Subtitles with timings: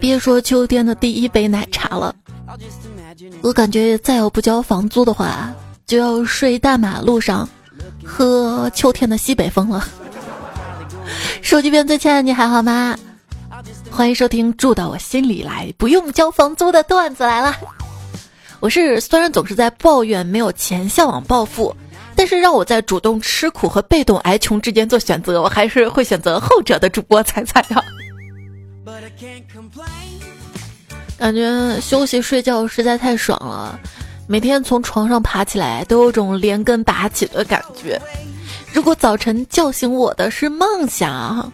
[0.00, 2.14] 别说秋天的第一杯奶茶了，
[3.42, 5.52] 我感觉再要不交房租的话，
[5.86, 7.48] 就要睡大马路上，
[8.04, 9.86] 喝秋天的西北风了。
[11.42, 12.96] 手机边最亲爱的你还好吗？
[13.90, 17.56] 欢迎收听住到我心里来，不用交房租的段子来了。
[18.60, 21.74] 我是虽然总是在抱怨没有钱，向往暴富，
[22.20, 27.82] 但是让我在主动吃苦和被动挨穷之间做选择，我还是会选择后者的主播彩彩呀。
[31.18, 33.80] 感觉休息睡觉实在太爽了，
[34.28, 37.98] 每天从床上爬起来都有种连根拔起的感觉。
[38.70, 41.50] 如果早晨叫醒我的是梦想，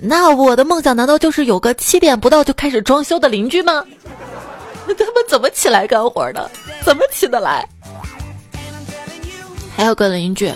[0.00, 3.84] 那我的梦想难道就是有个七点不到就开始装修的邻居吗？
[4.86, 6.50] 那 他们怎么起来干活的？
[6.82, 7.68] 怎么起得来？
[9.76, 10.52] 还有个邻居，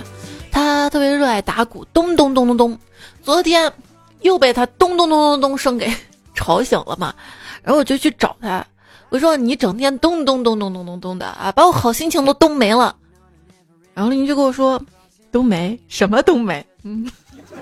[0.50, 2.78] 他特别热爱打鼓，咚咚咚咚咚。
[3.22, 3.70] 昨天
[4.20, 5.92] 又被他咚咚咚咚咚声给
[6.34, 7.14] 吵醒了嘛，
[7.62, 8.64] 然后我就去找他，
[9.08, 12.94] 我说你整天咚咚咚咚咚咚咚的啊，把我好心情都咚没了。
[13.94, 14.80] 然后邻居跟我说。
[15.30, 16.64] 冬梅什么冬梅？
[16.84, 17.06] 嗯。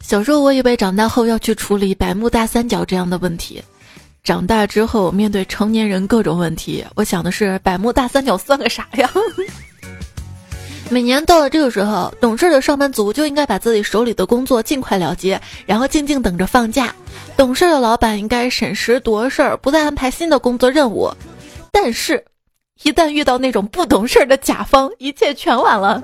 [0.00, 3.62] 小时候我以为长大后要去处理百慕大三角这样的问题，
[4.22, 9.10] 长大之后面对成年人各种问题，我想的是百慕大三角算个啥呀？
[10.88, 16.86] 每年到了这个时候，懂事的上班族就应该把自己手里的工作尽快了结，然后静静等着放假；
[17.36, 21.10] 懂事的老板应该审时度势，不再安排新的工作任务。
[21.72, 22.24] 但是。
[22.84, 26.02] 一旦遇到那种不懂事的甲方，一切全完了。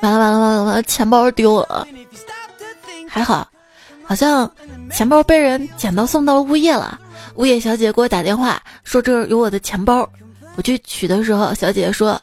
[0.00, 1.84] 完了完了完了完了，钱包丢了，
[3.08, 3.48] 还好，
[4.04, 4.48] 好像
[4.92, 7.00] 钱包被人捡到送到物业了。
[7.36, 10.08] 物业小姐给我打电话说这儿有我的钱包，
[10.56, 12.20] 我去取的时候，小姐姐说，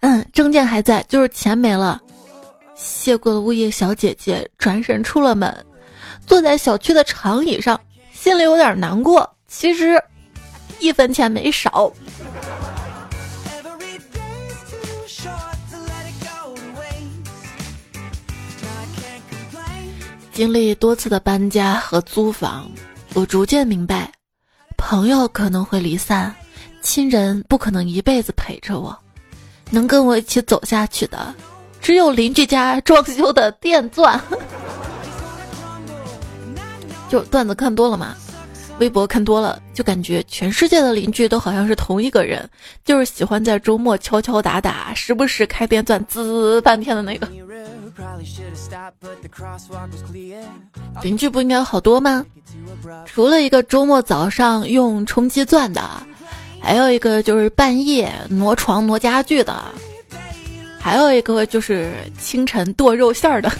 [0.00, 2.00] 嗯，证件还在，就是钱没了。
[2.76, 5.52] 谢过了物业小姐姐，转身出了门，
[6.26, 7.78] 坐在小区的长椅上，
[8.12, 9.28] 心里有点难过。
[9.48, 10.00] 其实。
[10.80, 11.92] 一分钱没少。
[20.38, 22.70] 经历多次的搬家和租房，
[23.14, 24.12] 我逐渐明白，
[24.76, 26.32] 朋友可能会离散，
[26.80, 28.96] 亲人不可能一辈子陪着我，
[29.68, 31.34] 能跟我一起走下去的，
[31.80, 34.20] 只有邻居家装修的电钻。
[37.10, 38.14] 就段子看多了嘛。
[38.78, 42.48] 微博看多了，就感觉全世界的邻居都好像是同一个人，
[42.84, 47.28] 就是喜欢在周末敲敲打打，时不时开电钻滋半天的那个。
[51.02, 52.24] 邻居不应该好多吗？
[53.04, 55.82] 除了一个周末早上用冲击钻的，
[56.60, 59.64] 还有一个就是半夜挪床挪家具的，
[60.78, 63.50] 还有一个就是清晨剁肉馅儿的。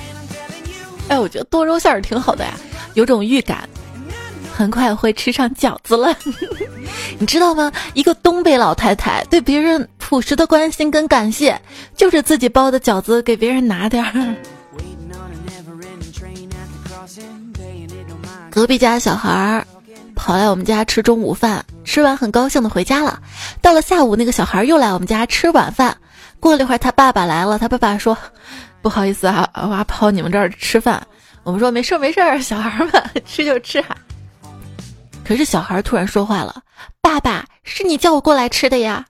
[1.09, 2.55] 哎，我觉得剁肉馅儿挺好的呀，
[2.95, 3.69] 有种预感。
[4.59, 6.13] 很快会吃上饺子了，
[7.21, 7.71] 你知道吗？
[7.95, 11.57] 一个东北老太太对别人朴实的关心跟感谢，
[11.95, 14.35] 就是自己包的饺子给别人拿点儿。
[18.51, 19.65] 隔壁家小孩儿
[20.17, 23.23] 跑来我们家吃中午饭，吃完很高兴的回家了。
[23.63, 25.97] 到了下午，那个小孩又来我们家吃晚饭。
[26.41, 28.19] 过了一会儿，他爸爸来了，他爸爸说
[28.83, 31.01] ：“不好意思啊，我跑你们这儿吃饭。”
[31.45, 33.97] 我们说：“没事儿没事儿，小孩儿们 吃就吃哈。”
[35.29, 36.63] 可是小孩突然说话了
[37.03, 39.05] ：“爸爸，是你叫我过来吃的呀。”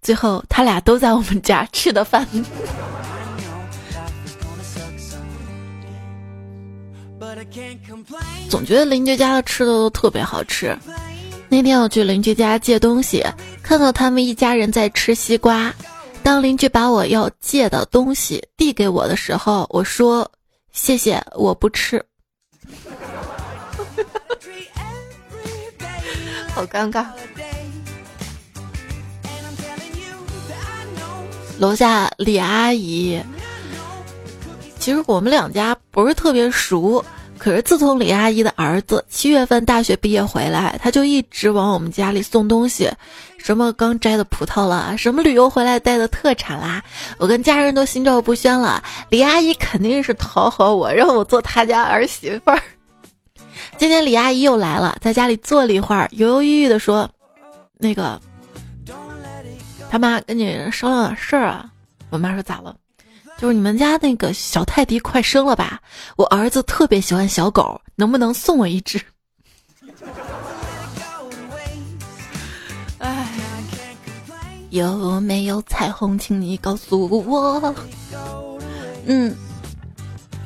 [0.00, 2.26] 最后他俩都在我们家吃的饭。
[8.48, 10.74] 总觉得邻居家的吃的都特别好吃。
[11.50, 13.22] 那天我去邻居家借东西，
[13.62, 15.70] 看到他们一家人在吃西瓜。
[16.22, 20.26] 当邻居把我要借的东西递给我的时候，我说
[20.72, 22.02] ：“谢谢，我不吃。”
[26.54, 27.06] 好尴尬。
[31.58, 33.20] 楼下李阿姨，
[34.78, 37.04] 其实我们两家不是特别熟，
[37.36, 42.90] 可是自从李阿姨的儿子七月份大学毕业回来，他就一直往我们家里送东西，
[43.36, 46.82] 什么刚摘的葡萄了，什么旅游回来带的特产啦，
[47.18, 48.82] 我跟家人都心照不宣了。
[49.10, 52.62] 李阿姨肯定是讨好我，让我做她家儿媳妇儿。
[53.80, 57.08] 今天李阿姨又来了，在家里坐了一会儿，犹犹豫豫的说
[57.80, 58.20] ：“那个，
[59.88, 61.64] 他妈跟你商量点事儿啊。”
[62.10, 62.76] 我妈说：“咋了？
[63.38, 65.80] 就是你们家那个小泰迪快生了吧？
[66.16, 69.00] 我儿子特别喜欢小狗，能不能送我一只？”
[72.98, 73.26] 哎，
[74.68, 77.74] 有没有彩虹，请你告诉我。
[79.06, 79.34] 嗯，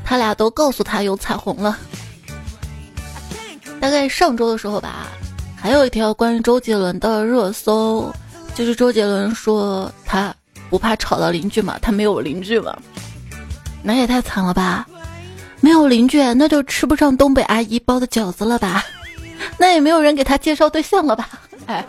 [0.05, 1.77] 他俩都告诉他有彩虹了。
[3.85, 5.09] 大概上周的时候吧，
[5.55, 8.11] 还有一条关于周杰伦的热搜，
[8.55, 10.35] 就是周杰伦说他
[10.71, 12.75] 不怕吵到邻居嘛，他没有邻居嘛，
[13.83, 14.87] 那也太惨了吧！
[15.61, 18.83] 没有邻居，那就吃不上东北阿姨包的饺子了吧？
[19.59, 21.29] 那也没有人给他介绍对象了吧？
[21.67, 21.85] 哎，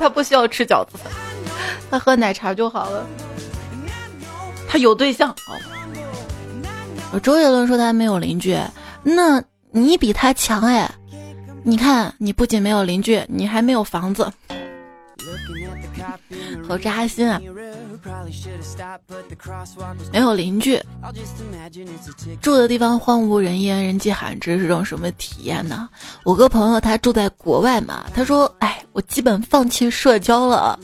[0.00, 0.98] 他不需要吃饺子，
[1.92, 3.06] 他喝奶茶就好了。
[4.68, 5.32] 他有对象。
[7.22, 8.58] 周杰伦说他没有邻居，
[9.04, 9.40] 那
[9.70, 10.90] 你比他强哎！
[11.62, 14.32] 你看，你不仅没有邻居，你还没有房子，
[16.66, 17.40] 好扎心啊！
[20.12, 20.80] 没有邻居，
[22.40, 25.88] 住的地方荒无人烟、人迹罕至，是种什么体验呢？
[26.24, 30.78] 我个朋友他住在国外嘛，他说：“哎，我基本放弃社交了，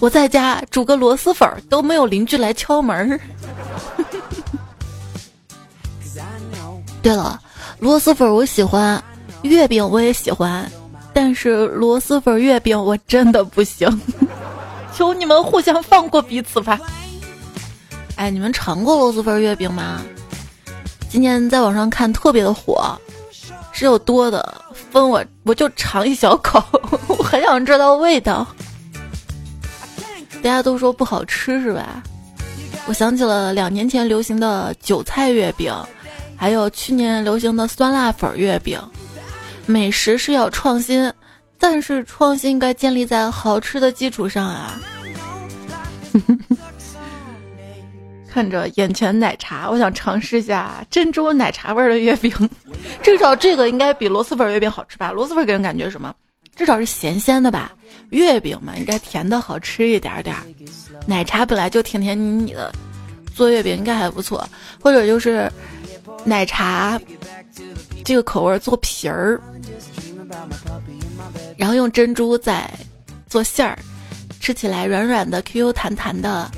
[0.00, 3.18] 我在家煮个螺蛳粉都没有邻居来敲门。
[7.02, 7.40] ”对了，
[7.80, 9.02] 螺蛳粉我喜欢，
[9.42, 10.70] 月饼我也喜欢，
[11.12, 13.88] 但是螺蛳粉月饼我真的不行。
[14.96, 16.80] 求你们互相放过彼此吧。
[18.16, 20.02] 哎，你们尝过螺蛳粉月饼吗？
[21.08, 22.98] 今年在网上看特别的火，
[23.72, 26.62] 是有多的，分我我就尝一小口，
[27.08, 28.46] 我很想知道味道。
[30.42, 32.02] 大家都说不好吃是吧？
[32.86, 35.74] 我想起了两年前流行的韭菜月饼，
[36.36, 38.80] 还有去年流行的酸辣粉月饼。
[39.66, 41.12] 美食是要创新。
[41.58, 44.78] 但是创新应该建立在好吃的基础上啊！
[48.28, 52.30] 看着眼前奶茶，我想尝试一下珍珠奶茶味的月饼。
[53.02, 55.10] 至少这个应该比螺蛳粉月饼好吃吧？
[55.10, 56.14] 螺蛳粉给人感觉什么？
[56.54, 57.72] 至少是咸鲜的吧？
[58.10, 60.36] 月饼嘛，应该甜的好吃一点点。
[61.06, 62.70] 奶茶本来就甜甜腻腻的，
[63.34, 64.46] 做月饼应该还不错。
[64.78, 65.50] 或者就是
[66.22, 67.00] 奶茶
[68.06, 69.40] 这个口味做皮儿。
[71.56, 72.70] 然后用珍珠再
[73.28, 73.76] 做馅儿，
[74.40, 76.48] 吃起来软软的、Q Q 弹弹的，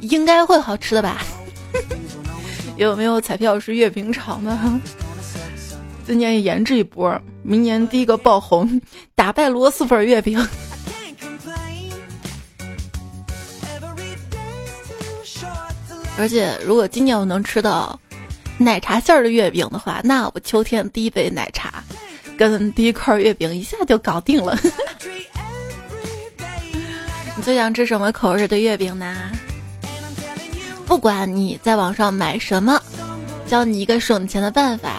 [0.00, 1.20] 应该会好吃的吧？
[2.78, 4.80] 有没有彩票是月饼炒呢？
[6.06, 8.80] 今年研制一波，明年第一个爆红，
[9.16, 10.38] 打败螺蛳粉月饼。
[16.16, 17.98] 而且，如果今年我能吃到
[18.58, 21.82] 奶茶馅儿的月饼的话，那我秋天第一杯奶茶。
[22.36, 24.58] 跟第一块月饼一下就搞定了。
[27.36, 29.30] 你最想吃什么口味的月饼呢？
[30.86, 32.80] 不管你在网上买什么，
[33.46, 34.90] 教你一个省钱的办法。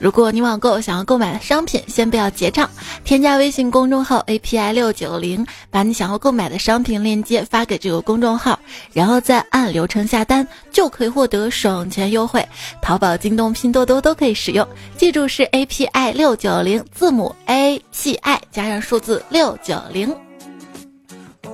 [0.00, 2.70] 如果你网购想要购买的商品，先不要结账，
[3.04, 8.58] 添加微信公众号 API 六九零，把你想要购买的商品链接发给这个公众号，
[8.92, 12.46] 然后再按流程下单，就可以获得省钱优惠。
[12.80, 14.66] 淘宝、京东、拼多多都可以使用，
[14.96, 20.14] 记住是 API 六九零，字母 A P I 加上数字六九零。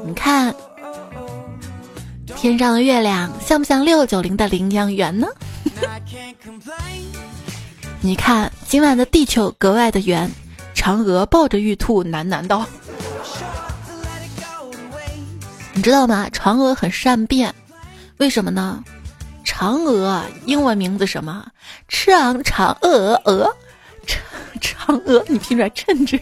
[0.07, 0.55] 你看，
[2.37, 5.27] 天上的月亮像不像六九零的羚羊圆呢？
[8.05, 10.31] 你看，今晚的地球格外的圆。
[10.75, 12.67] 嫦娥抱着玉兔喃喃道
[15.73, 16.29] ：“你知道吗？
[16.31, 17.55] 嫦娥很善变，
[18.19, 18.85] 为什么呢？
[19.43, 21.47] 嫦娥英文名字什么？
[21.89, 23.51] 嫦嫦娥娥，
[24.07, 24.19] 嫦
[24.61, 26.21] 嫦娥，你拼出来称之。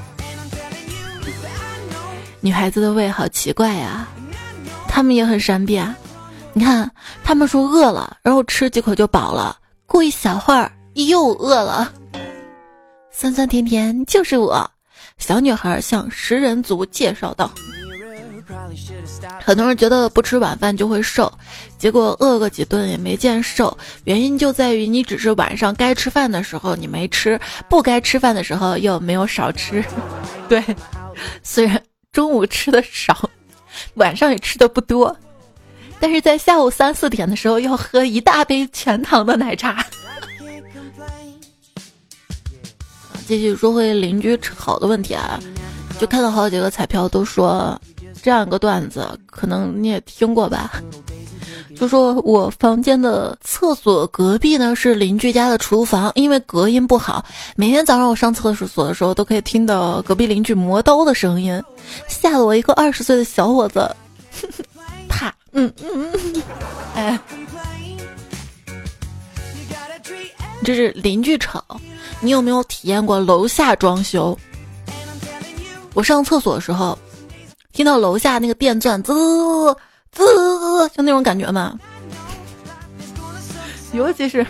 [2.40, 4.08] 女孩子的胃好奇怪呀，
[4.88, 5.94] 她们也很善变。
[6.54, 6.90] 你看，
[7.22, 9.58] 她们说饿了，然后吃几口就饱了。”
[9.90, 11.92] 过一小会儿又饿了，
[13.10, 14.70] 酸酸甜甜就是我。
[15.18, 17.50] 小女孩向食人族介绍道
[19.44, 21.30] ：“很多人觉得不吃晚饭就会瘦，
[21.76, 23.76] 结果饿个几顿也没见瘦。
[24.04, 29.84] 原因就在于你只是晚上该吃饭的时候你没吃，不该吃饭的时候又没有少吃。
[30.48, 30.64] 对，
[31.42, 31.82] 虽然
[32.12, 33.28] 中午吃的少，
[33.94, 35.14] 晚上也吃的不多。”
[36.00, 39.84] 但是在下午三四点的时候要喝一大杯全糖的奶茶。
[43.28, 45.38] 继续说回邻居吵的问题啊，
[46.00, 47.80] 就看到好几个彩票都说
[48.22, 50.82] 这样一个段子，可能你也听过吧？
[51.76, 57.24] 就说我房间的厕所隔壁呢是邻居家的厨房，因为隔音不好，
[57.56, 61.62] 每天早上我上厕所的时候都可以听到隔壁邻居磨刀的声音，
[62.08, 63.88] 吓得我一个二十岁的小伙子。
[65.52, 66.42] 嗯嗯嗯，
[66.94, 67.18] 哎，
[70.64, 71.64] 这是邻居吵。
[72.20, 74.38] 你有没有体验过楼下装修？
[75.94, 76.96] 我上厕所的时候，
[77.72, 79.74] 听到楼下那个电钻滋
[80.12, 80.22] 滋，
[80.90, 81.78] 就那种感觉嘛。
[83.92, 84.46] 尤其是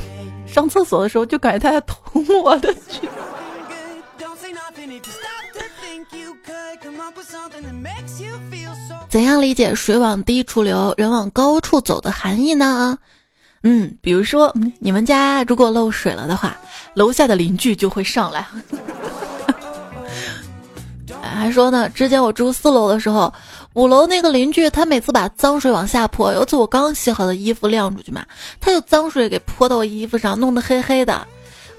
[0.46, 3.08] 上厕所的时候，就感觉他在捅我的去。
[9.08, 12.98] 怎样理解“水往低处流，人往高处走”的含义呢？
[13.62, 16.56] 嗯，比如说，你们家如果漏水了的话，
[16.94, 18.46] 楼下的邻居就会上来。
[21.20, 23.32] 还说呢，之前我住四楼的时候，
[23.74, 28.24] 五楼那个邻居他每次把脏水往下泼，有次我刚洗好的衣服晾出去嘛，
[28.60, 31.26] 他就脏水给泼到我衣服上，弄得黑黑的。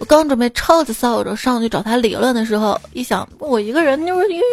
[0.01, 4.45] 我刚准备抄起扫帚上去找他理论的时候，一想我一个人就是因为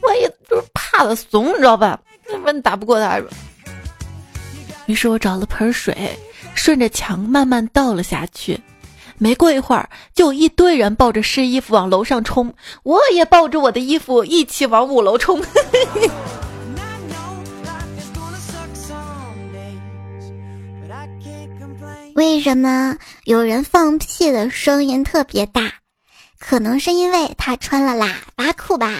[0.00, 2.00] 万一就是怕的怂，你知道吧？
[2.26, 3.20] 根本打不过他。
[4.86, 5.94] 于是我找了盆水，
[6.54, 8.58] 顺着墙慢慢倒了下去。
[9.18, 12.50] 没过一会儿，就有一堆人抱着湿衣服往楼上冲，
[12.82, 15.38] 我也抱着我的衣服一起往五楼冲。
[22.14, 25.72] 为什么有人放屁的声音特别大？
[26.38, 28.92] 可能是因为他穿了喇叭裤吧。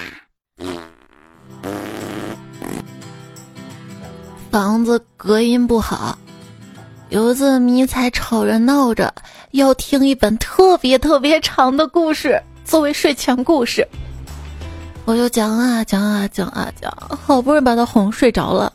[4.51, 6.19] 房子隔音不好，
[7.09, 9.15] 有一次迷彩吵着闹着
[9.53, 13.87] 要听一本特别特别长的故事作为睡前故事，
[15.05, 16.93] 我就讲啊讲啊讲啊讲，
[17.25, 18.73] 好不容易把他哄睡着了，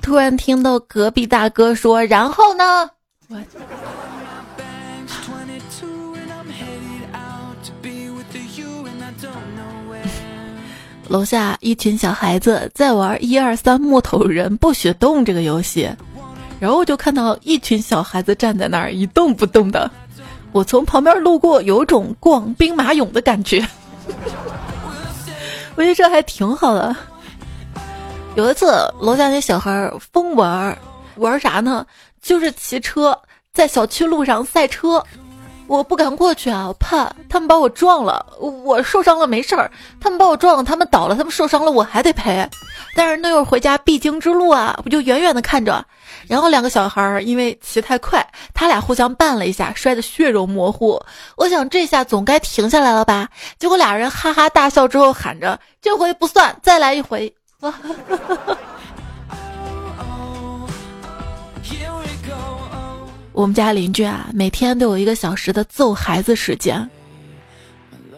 [0.00, 2.88] 突然听到隔壁大哥说：“然后呢？”
[11.06, 15.88] 楼下一群小孩子在玩“一二三木头人不许动”这个游戏，
[16.58, 19.88] 然后我就看到一群小孩子站在那儿一动不动的。
[20.50, 23.64] 我从旁边路过，有种逛兵马俑的感觉。
[25.76, 26.96] 我觉得这还挺好的。
[28.34, 30.76] 有一次，楼下那小孩疯玩，
[31.14, 31.86] 玩啥呢？
[32.22, 33.18] 就是骑车
[33.52, 35.02] 在小区路上赛车，
[35.66, 42.48] 我不敢过去啊，我怕他们把我撞了，我受伤了没事儿，他们把我撞了，他们倒了，他们受伤了，我还得赔。
[42.94, 45.84] 但是那又是回家必经之路啊，我就远远的看着。
[46.26, 48.24] 然后两个小孩因为骑太快，
[48.54, 51.00] 他俩互相绊了一下，摔得血肉模糊。
[51.36, 53.28] 我想这下总该停下来了吧？
[53.58, 57.32] 结果俩人哈哈大笑之后喊着：“这回不算，再来一回。
[63.40, 66.86] ”我们家邻居啊，每天都有一个小时的揍孩子时间，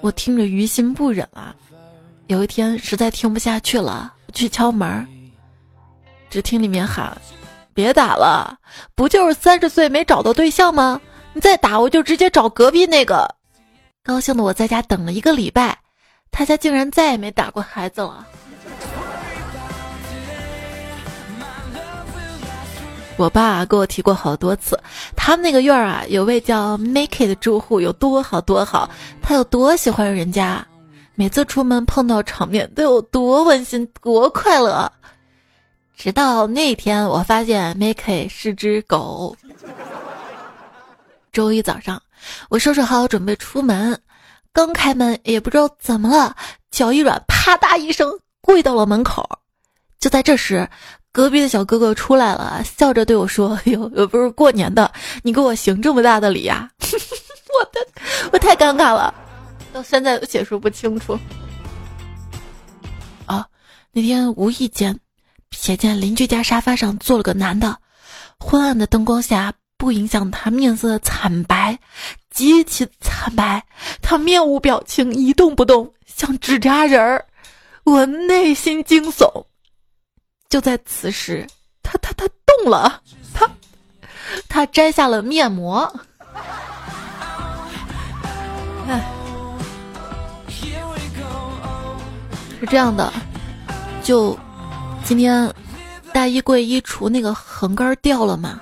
[0.00, 1.54] 我听着于心不忍啊。
[2.26, 5.06] 有一天实在听不下去了，去敲门，
[6.28, 7.16] 只听里面喊
[7.72, 8.58] ：“别打了，
[8.96, 11.00] 不就是三十岁没找到对象吗？
[11.34, 13.32] 你再打我就直接找隔壁那个。”
[14.02, 15.78] 高兴的我在家等了一个礼拜，
[16.32, 18.26] 他家竟然再也没打过孩子了。
[23.22, 24.76] 我爸跟我提过好多次，
[25.14, 28.90] 他们那个院儿啊，有位叫 Make 的住户有多好多好，
[29.22, 30.66] 他有多喜欢人家，
[31.14, 34.90] 每次出门碰到场面都有多温馨多快乐。
[35.96, 39.36] 直到那天，我发现 Make 是只狗。
[41.30, 42.02] 周一早上，
[42.48, 43.96] 我收拾好准备出门，
[44.52, 46.34] 刚开门也不知道怎么了，
[46.72, 49.38] 脚一软，啪嗒一声跪到了门口。
[50.00, 50.68] 就在这时。
[51.12, 54.90] 隔壁的小哥哥出来了，笑着对我说：“哟，又不是过年的，
[55.22, 57.86] 你给我行这么大的礼呀？” 我的，
[58.32, 59.14] 我太尴尬了，
[59.74, 61.18] 到现在都解释不清楚。
[63.26, 63.46] 啊，
[63.92, 64.98] 那天无意间
[65.54, 67.76] 瞥见邻居家沙发上坐了个男的，
[68.38, 71.78] 昏暗的灯光下不影响他面色惨白，
[72.30, 73.62] 极其惨白，
[74.00, 77.26] 他面无表情，一动不动，像纸扎人儿，
[77.84, 79.44] 我内心惊悚。
[80.52, 81.46] 就在此时，
[81.82, 83.00] 他他他动了，
[83.32, 83.48] 他
[84.50, 85.90] 他摘下了面膜。
[88.86, 89.02] 哎，
[92.60, 93.10] 是这样的，
[94.02, 94.38] 就
[95.02, 95.50] 今天
[96.12, 98.60] 大衣柜衣橱那个横杆掉了嘛，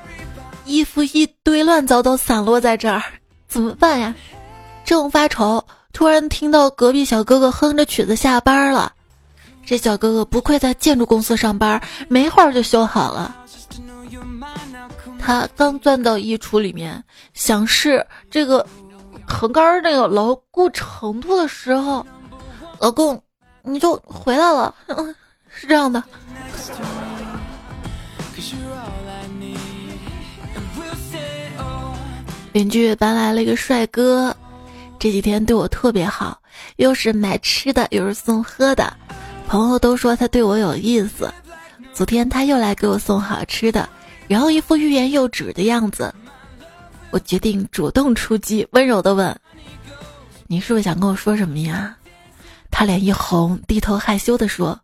[0.67, 3.03] 衣服一堆乱糟糟散落在这儿，
[3.49, 4.15] 怎么办呀？
[4.85, 8.93] 正发愁，突然听到隔壁小哥哥哼着曲子下班了。
[9.64, 13.37] 这小哥哥不愧在建筑公司上班，没会儿就修好了。
[15.19, 17.02] 他刚钻到衣橱里面，
[17.35, 18.67] 想试这个
[19.26, 22.05] 横杆那个牢固程度的时候，
[22.81, 23.23] 老公
[23.62, 24.75] 你就回来了。
[25.52, 26.02] 是这样的。
[32.52, 34.35] 邻居搬来了一个帅哥，
[34.99, 36.40] 这几天对我特别好，
[36.76, 38.93] 又是买吃的，又是送喝的。
[39.50, 41.28] 朋友都说他对我有意思，
[41.92, 43.88] 昨天他又来给我送好吃的，
[44.28, 46.14] 然后一副欲言又止的样子。
[47.11, 49.37] 我决定主动出击，温柔的问
[50.47, 51.97] ：“你是不是想跟我说什么呀？”
[52.71, 54.80] 他脸一红，低头害羞的说：“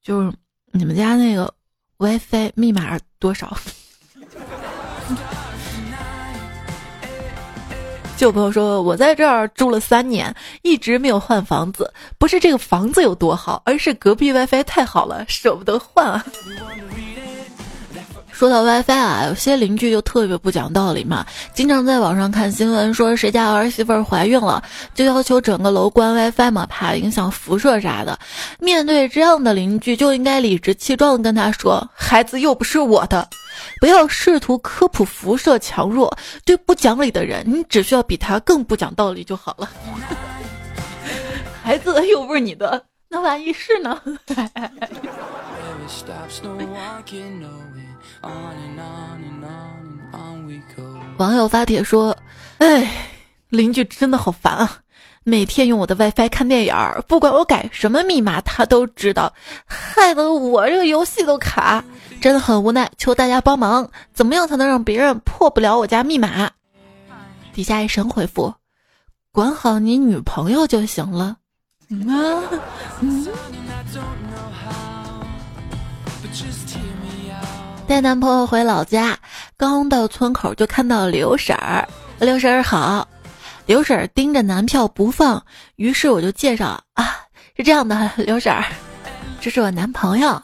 [0.00, 0.32] 就是
[0.70, 1.52] 你们家那个
[1.98, 3.58] WiFi 密码多少？”
[8.20, 16.22] 就朋友说：“我在这儿住了三年，一直没有换房子，不是这个房子有多好，而是隔壁 WiFi 太好了，舍不得换啊。”
[18.32, 24.62] 说到 WiFi 啊，有些邻居就特别不讲道理嘛，经常在网上看新闻说谁家儿媳妇怀孕了，
[24.94, 28.18] 就要求整个楼关 WiFi 嘛，怕影响辐射啥的。
[28.58, 33.28] 面对这样的邻居，就应该理直气壮的跟他说：“孩子又不是我的，
[33.80, 36.16] 不要试图科普辐射强弱。
[36.46, 39.68] 对不讲理的人，你只需要比他更不讲道理就好了。
[41.62, 44.00] 孩子又不是你的，那万一是呢？”
[51.18, 52.16] 网友发帖说
[52.58, 52.90] ：“哎，
[53.48, 54.78] 邻居真的好烦啊！
[55.22, 56.74] 每天用我的 WiFi 看电影，
[57.06, 59.34] 不管我改什么密码，他都知道，
[59.66, 61.84] 害得我这个游戏都卡，
[62.22, 62.90] 真的很无奈。
[62.96, 66.50] 求大家帮忙，怎么样才能让别人破不了我家密码？”
[67.52, 68.54] 底下一神回复
[69.30, 71.36] ：“管好你女朋友就行了。”
[72.08, 72.42] 啊，
[73.00, 73.26] 嗯。
[77.90, 79.18] 带男朋友回老家，
[79.56, 81.88] 刚到村口就看到刘婶儿。
[82.20, 83.08] 刘婶儿好，
[83.66, 85.44] 刘婶儿盯着男票不放，
[85.74, 87.16] 于是我就介绍啊，
[87.56, 88.64] 是这样的，刘婶儿，
[89.40, 90.40] 这是我男朋友。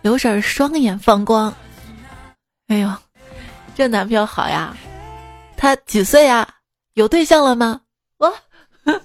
[0.00, 1.52] 刘婶儿双眼放光，
[2.68, 2.88] 哎呦，
[3.74, 4.76] 这男票好呀，
[5.56, 6.48] 他几岁呀？
[6.92, 7.80] 有对象了吗？
[8.18, 8.32] 我。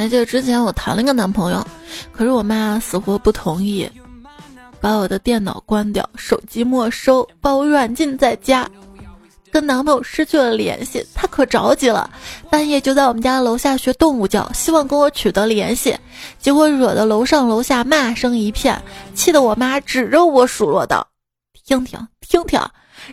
[0.00, 1.62] 还记得之前我谈了个男朋友，
[2.10, 3.86] 可是我妈死活不同意，
[4.80, 8.66] 把我的电脑关掉，手机没收，把我软禁在家，
[9.52, 11.06] 跟男朋友失去了联系。
[11.14, 12.08] 他可着急了，
[12.48, 15.94] 半夜就在我们家楼下学动物叫，希望跟我取得联系，
[16.38, 18.82] 结果惹得楼上楼下骂声一片，
[19.14, 21.06] 气得我妈指着我数落道
[21.66, 22.58] ：“听听听听，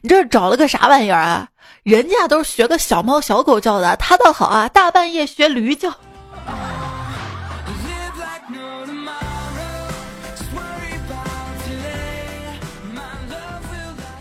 [0.01, 1.49] 你这是找了个啥玩意儿啊？
[1.83, 5.93] 人家都是学个小猫小狗叫的，他倒好啊，大半夜学驴叫。”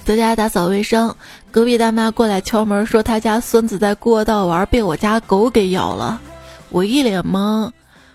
[0.07, 1.13] 在家打扫卫生，
[1.51, 6.21] 隔壁大妈过来敲门，说她家孙子在过道玩，被我家狗给咬了。
[6.69, 7.69] 我一脸懵，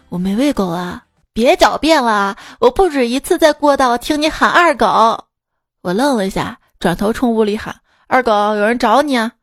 [0.07, 1.03] 我没喂狗啊！
[1.33, 5.25] 别狡辩了，我不止一次在过道听你喊二狗。
[5.81, 7.75] 我愣了一下，转头冲屋里喊
[8.07, 9.33] ：“二狗，有人找你啊！”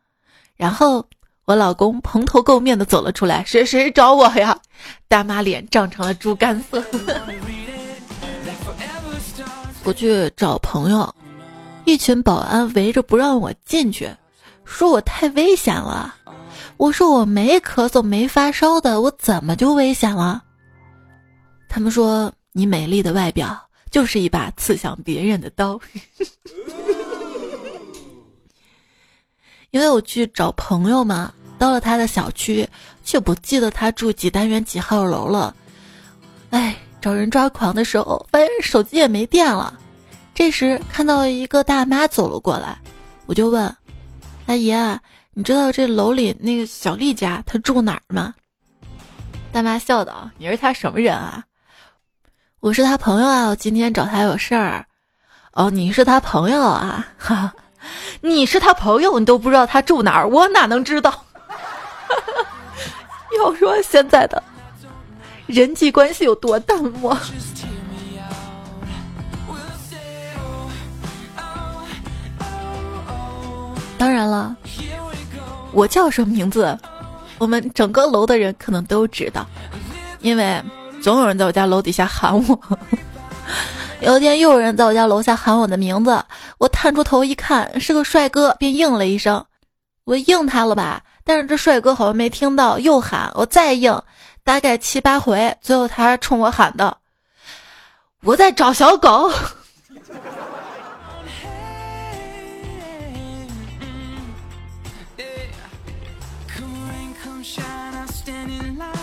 [0.56, 1.04] 然后
[1.44, 4.58] 我老公蓬头垢面的走了出来：“谁谁找我呀？”
[5.06, 6.82] 大妈脸涨成了猪肝色。
[9.84, 11.14] 我去找朋友。
[11.88, 14.14] 一群保安围着不让我进去，
[14.66, 16.14] 说我太危险了。
[16.76, 20.42] 我说我没咳嗽没发烧的，我怎么就危险了？
[21.66, 23.58] 他们说你美丽的外表
[23.90, 25.80] 就是一把刺向别人的刀。
[29.70, 32.68] 因为我去找朋友嘛，到了他的小区，
[33.02, 35.56] 却不记得他住几单元几号楼了。
[36.50, 39.72] 哎，找人抓狂的时候，发现手机也没电了。
[40.38, 42.78] 这时看到一个大妈走了过来，
[43.26, 43.76] 我就问
[44.46, 44.72] ：“阿姨，
[45.34, 48.32] 你知道这楼里那个小丽家她住哪儿吗？”
[49.50, 51.42] 大妈笑道：“你是她什么人啊
[52.62, 54.86] ？”“我是她朋友啊，我今天找她有事儿。
[55.54, 57.04] ”“哦，你是她朋友啊？
[57.18, 57.52] 哈，
[58.20, 61.24] 你是她朋友，你都不知道她住哪儿，我哪能知道？”
[63.36, 64.40] 要说现在的
[65.46, 67.18] 人际关系有多淡漠。
[73.98, 74.56] 当然了，
[75.72, 76.78] 我叫什么名字，
[77.38, 79.44] 我们整个楼的人可能都知道，
[80.20, 80.62] 因为
[81.02, 82.58] 总有人在我家楼底下喊我。
[84.00, 86.22] 有一天又有人在我家楼下喊我的名字，
[86.58, 89.44] 我探出头一看，是个帅哥，便应了一声。
[90.04, 94.00] 我应他了吧，但是这帅哥好像没听到，又喊我再应，
[94.44, 96.96] 大概七八回，最后他冲我喊道
[98.22, 99.30] ：“我在找小狗。”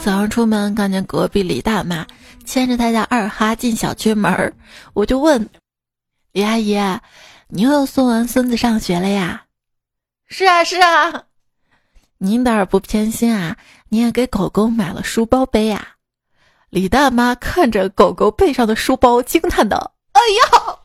[0.03, 2.05] 早上出门看见隔壁李大妈
[2.45, 4.53] 牵着她家二哈进小区门儿，
[4.93, 5.49] 我就问
[6.31, 6.77] 李阿姨
[7.47, 9.45] ：“你又送完孙子上学了呀
[10.27, 11.23] ？”“是啊，是啊。”
[12.17, 13.57] 您倒是不偏心啊，
[13.89, 15.95] 您也给狗狗买了书包背呀。
[16.69, 20.77] 李大妈看着狗狗背上的书包，惊叹道：“哎呀，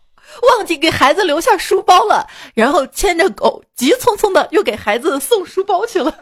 [0.57, 6.17] 忘记给孩子留下书包了。”然后牵着狗，急匆匆的又给孩子送书包去了。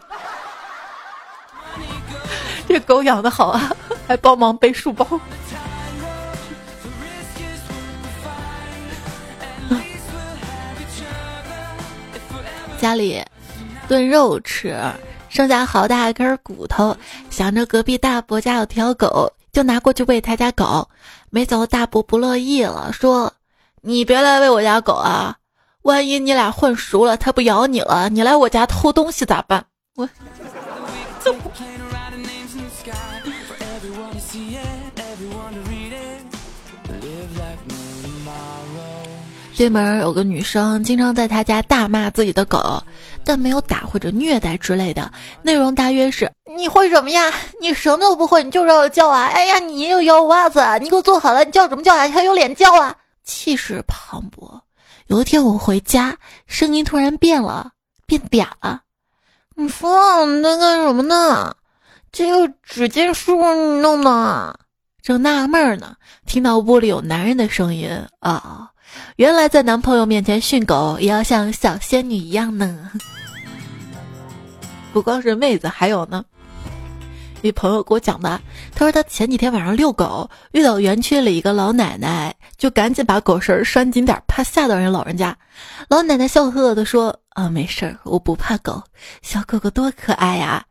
[2.76, 3.72] 这狗养的好啊，
[4.06, 5.06] 还帮忙背书包。
[12.78, 13.24] 家里
[13.88, 14.78] 炖肉吃，
[15.30, 16.94] 剩下好大一根骨头，
[17.30, 19.32] 想着隔壁大伯家有条狗。
[19.50, 20.88] 就拿过去喂他家狗，
[21.30, 23.32] 没走大伯不乐意了，说
[23.80, 25.36] ：“你别来喂我家狗啊！
[25.82, 29.64] 万一你俩混熟了，它不咬你了，你来我家偷东西咋办？”
[29.96, 30.08] 我，
[39.58, 42.80] 对门有个女生，经常在他家大骂自己的狗。
[43.24, 45.10] 但没有打或者虐待之类的
[45.42, 47.34] 内容，大约是你会什么呀？
[47.60, 49.24] 你什么都不会，你就知道叫啊！
[49.26, 52.04] 哎呀，你又咬袜子，你给我坐好了，你叫什么叫啊？
[52.04, 52.94] 你还有脸叫啊？
[53.24, 54.60] 气势磅礴。
[55.08, 56.16] 有一天我回家，
[56.46, 57.72] 声音突然变了，
[58.06, 58.82] 变嗲了。
[59.56, 61.52] 你说你在干什么呢？
[62.12, 64.56] 这个纸巾是不是你弄的？
[65.02, 67.90] 正纳闷呢，听到屋里有男人的声音
[68.20, 68.70] 啊！
[69.16, 72.90] 原来在男朋友面前训狗，也要像小仙女一样呢。
[74.92, 76.24] 不光是妹子，还有呢。
[77.42, 78.40] 一朋友给我讲的，
[78.74, 85.36] 他说他前几天晚上遛狗，遇到园区里一个老奶奶，就赶紧把狗绳拴紧点，怕吓到人老人家。
[85.88, 88.82] 老奶奶笑呵呵的说：“啊，没事儿，我不怕狗，
[89.22, 90.64] 小狗狗多可爱呀。”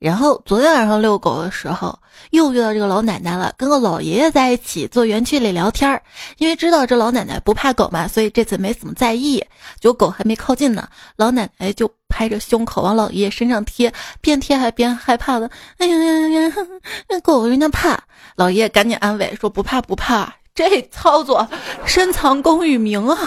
[0.00, 1.96] 然后昨天晚上遛狗的时候，
[2.30, 6.02] 又遇到这个老奶奶了，跟个老爷爷在一起坐园区里聊天儿。
[6.38, 9.44] 因为知道这老奶奶不怕狗嘛，所以这次没怎么在意。
[9.78, 15.50] 就狗还没靠近呢，老奶奶就拍着胸口往老爷爷身上贴，边贴还边害怕的。
[15.76, 16.54] 哎呀呀呀，
[17.06, 18.02] 那狗人家怕。
[18.36, 21.46] 老爷爷赶紧安慰说不怕不怕，这操作
[21.84, 23.18] 深藏功与名啊！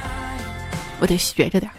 [1.00, 1.70] 我得学着点。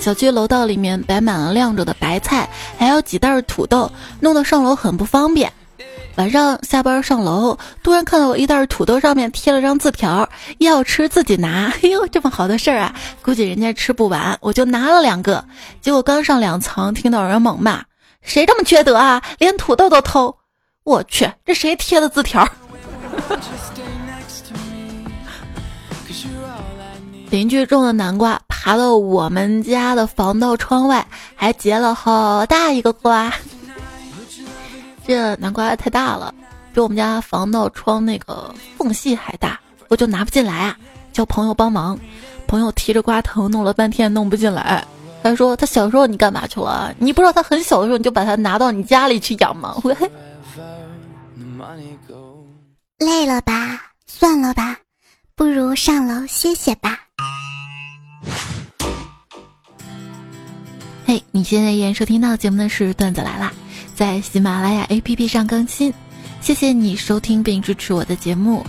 [0.00, 5.52] 小区楼道里面摆满了晾着的白菜，还有几袋土豆，弄得上楼很不方便。
[6.14, 11.72] 晚上下班上楼，突然看到一袋土豆上面贴了张字条，要吃自己拿。
[11.82, 15.44] 哎呦，这么好的事儿啊，估计人家吃不完，我就拿了两个。
[15.80, 17.84] 结果刚上两层，听到人猛骂
[18.22, 20.34] ：“谁这么缺德啊，连土豆都偷！”
[20.84, 22.48] 我去，这谁贴的字条？
[27.30, 33.32] 邻居种的南瓜爬到我们家的防盗窗外，还结了好大一个瓜。
[35.06, 36.34] 这南瓜太大了，
[36.74, 40.76] 比我们家防盗窗那个缝隙还大，我就拿不进来啊！
[41.14, 41.98] 叫朋友帮忙，
[42.46, 44.86] 朋友提着瓜藤弄了半天弄不进来。
[45.22, 46.94] 他说：“他小时候你干嘛去了？
[46.98, 49.74] 你不知道他很小的时候你就把他拿到你家里去养吗？”
[53.00, 53.80] 累了吧？
[54.06, 54.76] 算了吧，
[55.34, 56.98] 不如上楼歇歇吧。
[61.08, 63.50] 嘿，你现在依然收听到节目的是段子来啦，
[63.94, 65.94] 在喜马拉雅 APP 上更新。
[66.42, 68.62] 谢谢你收听并支持我的节目，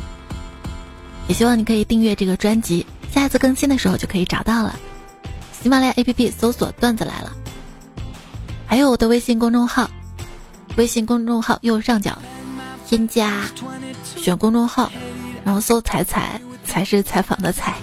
[1.27, 4.79] 也希望你可以订阅这个专辑，下次更新的时候就可以找到了。
[5.61, 7.35] 喜马拉雅 APP 搜索“段子来了”，
[8.65, 9.91] 还有我的微信公众号，
[10.77, 12.17] 微信公众号右上角
[12.87, 13.41] 添加，
[14.15, 14.89] 选公众号，
[15.43, 17.75] 然后搜“彩彩”，才是采访的“采”，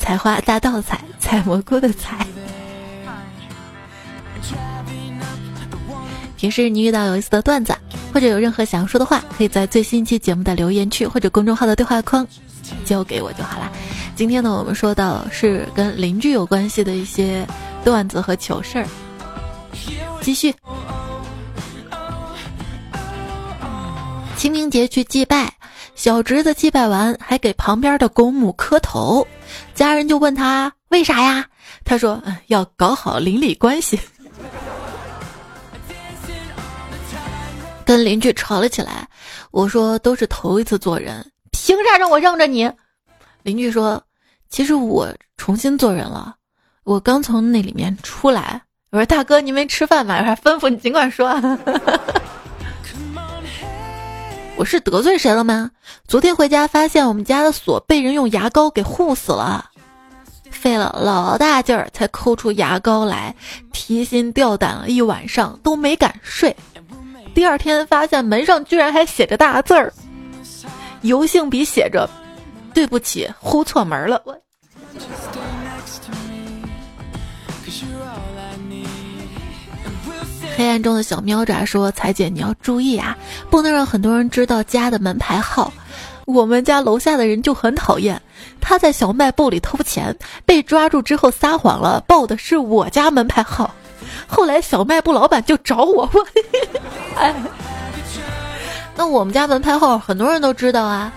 [0.00, 2.26] 采花大盗采，采蘑菇的“采”。
[6.36, 7.76] 平时你遇到有意思的段子，
[8.12, 12.26] 或者有任何想要说的话，可以在最新一期节目的留言区或者公众号的对话框
[12.84, 13.72] 交给我就好啦。
[14.14, 17.46] 今天呢，我们说到是跟邻居有关系的一些
[17.84, 18.86] 段子和糗事儿。
[20.20, 20.54] 继续，
[24.36, 25.52] 清明节去祭拜，
[25.94, 29.26] 小侄子祭拜完还给旁边的公母磕头，
[29.74, 31.46] 家人就问他为啥呀？
[31.84, 33.98] 他说要搞好邻里关系。
[37.88, 39.08] 跟邻居吵了起来，
[39.50, 42.70] 我说都是头一次做人，凭啥让我让着你？
[43.42, 44.02] 邻居说，
[44.50, 46.36] 其实我重新做人了，
[46.84, 48.60] 我刚从那里面出来。
[48.90, 50.18] 我说大哥，你没吃饭吗？
[50.18, 51.28] 有啥吩咐你尽管说。
[54.56, 55.70] 我是得罪谁了吗？
[56.06, 59.70] 昨天回家发现我们家的锁被人用牙膏给护死了，
[60.50, 63.34] 费了老大劲儿才抠出牙膏来，
[63.72, 66.54] 提心吊胆了一晚上都没敢睡。
[67.38, 69.92] 第二天发现门上居然还写着大字儿，
[71.02, 72.10] 油性笔写着
[72.74, 74.20] ：“对不起，呼错门了。”
[80.56, 83.16] 黑暗中的小喵爪说：“彩姐，你要注意啊，
[83.48, 85.72] 不能让很多人知道家的门牌号。
[86.24, 88.20] 我们家楼下的人就很讨厌，
[88.60, 93.72] 他在小卖部里偷钱，被抓住之后撒谎了，报的是我家门牌号。”
[94.26, 96.24] 后来小卖部老板就找我，问，
[97.16, 97.34] 哎，
[98.96, 101.12] 那我们家门牌号很多人都知道啊，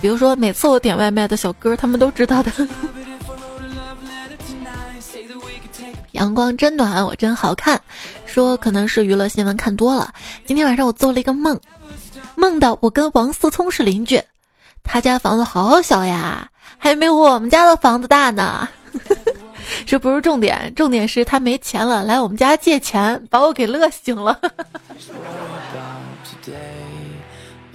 [0.00, 2.50] 比如说每次我点外卖的小哥，他们都知道的。”
[6.12, 7.78] 阳光真暖，我真好看。
[8.24, 10.14] 说可能是娱乐新闻看多了。
[10.46, 11.60] 今天晚上我做了一个梦，
[12.36, 14.22] 梦到我跟王思聪是邻居，
[14.82, 18.66] 他家房子好小呀，还没我们家的房子大呢。
[19.84, 24.38] 这不是重点，重点是他没钱了，来我们家借钱，把我给乐醒了。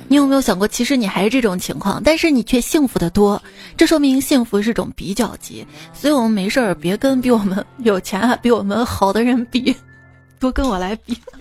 [0.08, 3.42] 你有没有想过，其实你还是这种情况，但是你却幸福的多，
[3.78, 9.74] 这说明幸福是种比较级，所以我们没事儿别跟比我们 有钱、比我们好的人比，
[10.38, 11.18] 多跟我来比。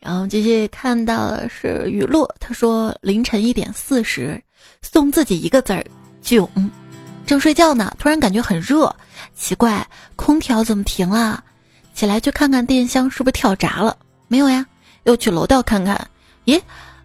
[0.00, 4.38] 然后继续看到的是雨露，他说凌晨一点四十，
[4.82, 5.82] 送自己一个字儿
[6.20, 6.46] 囧，
[7.28, 8.96] 正睡觉呢，突然感觉很热，
[9.36, 9.86] 奇怪，
[10.16, 11.44] 空调怎么停了？
[11.92, 13.94] 起来去看看电箱是不是跳闸了？
[14.28, 14.64] 没有呀，
[15.04, 16.08] 又去楼道看看。
[16.46, 16.58] 咦，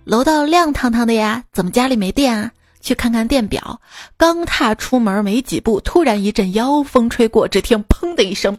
[0.06, 2.52] 楼道亮堂堂的呀，怎么家里没电啊？
[2.80, 3.82] 去看看电表。
[4.16, 8.58] 刚踏出门没几步，突然一阵妖风吹过，只听砰的一声，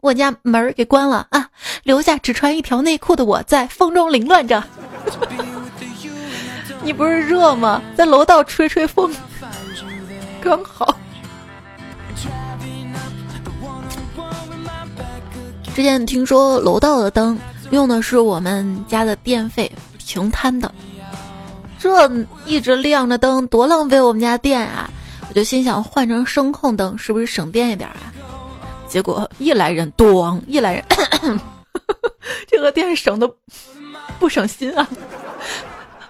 [0.00, 1.50] 我家门给关了啊！
[1.82, 4.64] 留下只穿一条内裤的我在风中凌乱着。
[6.82, 7.82] 你不是热吗？
[7.96, 9.14] 在楼道吹吹风，
[10.40, 10.96] 刚好。
[15.74, 17.38] 之前听说楼道的灯
[17.70, 19.70] 用的是我们家的电费。
[20.04, 20.70] 平摊的，
[21.78, 22.10] 这
[22.44, 24.90] 一直亮着灯多浪费我们家电啊！
[25.26, 28.12] 我就心想换成声控灯是不是省电一点啊？
[28.86, 30.84] 结果一来人咣，一来人，
[32.46, 33.26] 这个电省的
[34.18, 34.86] 不省心啊！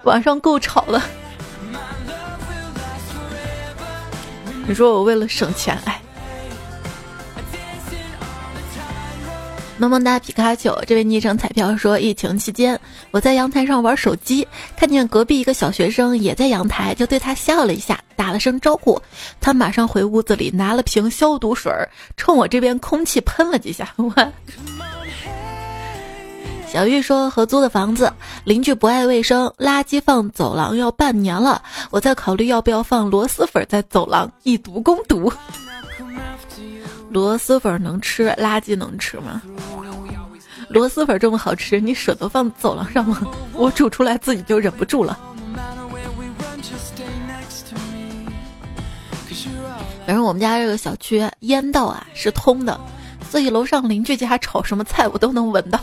[0.03, 1.01] 晚上够吵了。
[4.67, 6.03] 你说我为了省钱，哎。
[9.83, 12.79] 萌萌哒皮卡丘，这位昵称彩票说，疫情期间
[13.11, 19.03] 我在阳台上玩手机，看见隔壁一个小学生也在阳台，就对他笑了一下，打了声招呼。
[19.41, 21.73] 他马上回屋子里拿了瓶消毒水，
[22.17, 23.93] 冲我这边空气喷了几下。
[23.97, 24.15] 我
[26.73, 28.13] 小玉说，合租的房子
[28.45, 35.33] 邻居不爱卫生，垃圾放走廊要半年了，我在考虑要不要放螺蛳粉在走廊，以毒攻毒。
[37.13, 39.43] 螺蛳粉能吃，垃圾能吃吗？
[40.69, 43.21] 螺蛳粉这么好吃，你舍得放走廊上吗？
[43.53, 45.19] 我煮出来自己就忍不住了。
[50.07, 52.81] 反正我们家这个小区烟道啊是通的，
[53.29, 55.79] 所以楼上邻居家炒什么菜我都能闻到。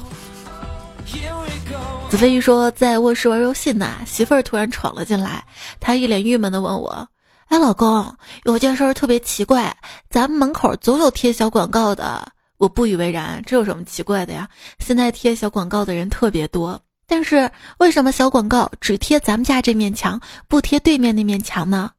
[2.09, 5.45] 子飞一说在卧室玩游戏呢，媳妇儿突然闯了进来，
[5.79, 7.07] 他一脸郁闷的问我。
[7.49, 9.75] 哎，老公，有件事特别奇怪，
[10.07, 12.31] 咱们门口总有贴小广告的。
[12.57, 14.47] 我不以为然，这有什么奇怪的呀？
[14.77, 21.89] 现在贴小广告的人特别多，但是为什么小广告只贴咱们家这面墙，不贴对面那面墙呢？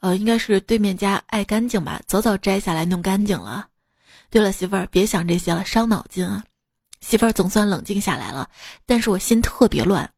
[0.00, 3.68] 呃，应该是对面家爱干净吧，早早摘下来弄干净了。
[4.28, 6.44] 对了，媳妇儿，别想这些了，伤脑筋啊。
[7.00, 8.50] 媳妇儿总算冷静下来了，
[8.84, 10.10] 但是我心特别乱。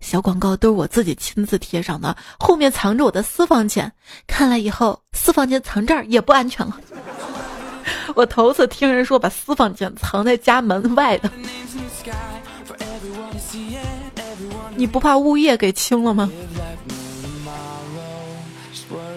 [0.00, 3.92] 小广告都是我自己亲自贴上的，后面藏着我的私房钱。
[4.26, 6.80] 看来以后私房钱藏这儿也不安全了。
[8.14, 11.30] 我头次听人说把私房钱藏在家门外的，
[14.76, 16.30] 你不怕物业给清了吗？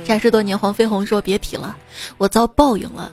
[0.03, 1.77] 战士多年黄飞鸿说别提了，
[2.17, 3.11] 我遭报应了。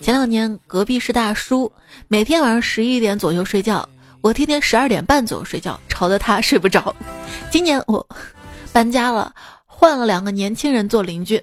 [0.00, 1.70] 前两年隔壁是大叔，
[2.08, 3.86] 每天晚上十一点左右睡觉。
[4.22, 6.94] 我天天十二点半左右睡觉，吵得他睡不着。
[7.50, 8.06] 今年我
[8.70, 9.32] 搬家了，
[9.66, 11.42] 换了两个年轻人做邻居，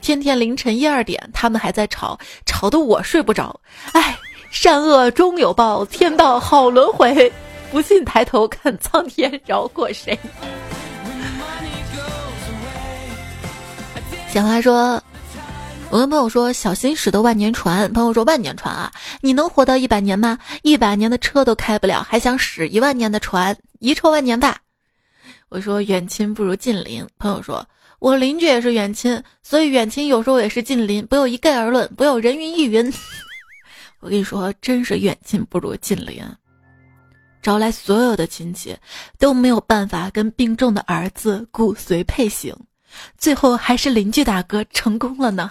[0.00, 3.60] 天天凌晨一二点，他们还在吵，吵得我睡不着。
[3.92, 4.18] 唉，
[4.50, 7.30] 善恶终有报，天道好轮回，
[7.70, 10.18] 不信抬头看苍天饶过谁。
[14.32, 15.02] 小花说。
[15.88, 20.36] 我跟朋友说：“小心驶得万年船。”朋友说：“万年船啊，你能活到一百年吗？
[20.62, 23.56] 一百年的车都开不了，还想驶一万年的船？
[23.78, 24.58] 遗臭万年吧。”
[25.48, 27.66] 我说：“远亲不如近邻。”朋友说
[28.00, 32.92] ：“我邻居也是远亲，所以远亲有时候也是近邻，不要一概而论，不要人云亦云。
[34.00, 36.22] ”我跟你说，真是远亲不如近邻，
[37.40, 38.76] 招来所有的亲戚
[39.18, 42.54] 都没有办法跟病重的儿子骨髓配型。
[43.18, 45.50] 最后还是邻居大哥成功了呢。